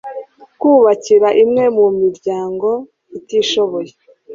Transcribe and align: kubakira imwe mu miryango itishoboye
kubakira 0.59 1.29
imwe 1.43 1.63
mu 1.77 1.85
miryango 1.99 2.69
itishoboye 3.17 3.93